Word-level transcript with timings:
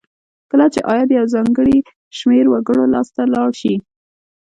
کله 0.51 0.65
چې 0.73 0.79
عاید 0.89 1.09
یو 1.17 1.25
ځانګړي 1.33 1.77
شمیر 2.17 2.45
وګړو 2.49 2.91
لاس 2.93 3.07
ته 3.15 3.23
لاړ 3.33 3.49
شي. 3.61 3.75